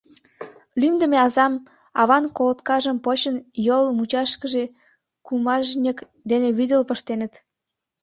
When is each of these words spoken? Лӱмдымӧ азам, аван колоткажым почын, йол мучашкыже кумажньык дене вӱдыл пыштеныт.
Лӱмдымӧ 0.79 1.17
азам, 1.25 1.53
аван 2.01 2.23
колоткажым 2.37 2.97
почын, 3.05 3.35
йол 3.67 3.85
мучашкыже 3.97 4.63
кумажньык 5.25 5.97
дене 6.29 6.49
вӱдыл 6.57 6.81
пыштеныт. 6.89 7.33